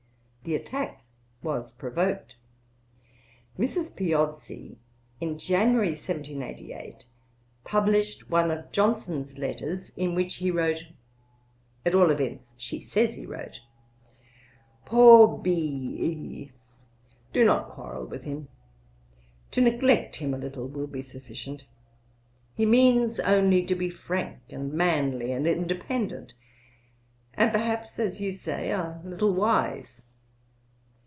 [0.43, 1.03] The attack
[1.43, 2.35] was provoked.
[3.59, 3.95] Mrs.
[3.95, 4.79] Piozzi,
[5.19, 7.05] in January, 1788,
[7.63, 10.87] published one of Johnson's letters, in which he wrote
[11.85, 13.61] at all events she says he wrote:
[14.83, 16.57] 'Poor B i!
[17.33, 18.47] do not quarrel with him;
[19.51, 21.65] to neglect him a little will be sufficient.
[22.55, 26.33] He means only to be frank, and manly, and independent,
[27.35, 30.01] and perhaps, as you say, a little wise.